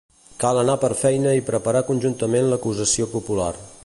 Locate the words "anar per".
0.61-0.89